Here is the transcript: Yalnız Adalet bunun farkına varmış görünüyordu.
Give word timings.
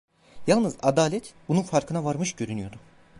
Yalnız 0.47 0.77
Adalet 0.83 1.33
bunun 1.47 1.61
farkına 1.61 2.03
varmış 2.03 2.33
görünüyordu. 2.35 2.75